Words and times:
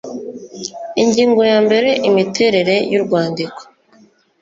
Ingingo 1.01 1.41
ya 1.51 1.59
mbere 1.65 1.89
Imiterere 2.09 2.75
y 2.91 2.95
urwandiko 2.99 3.61